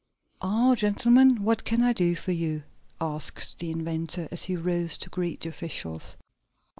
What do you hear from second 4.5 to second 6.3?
rose to greet the officials.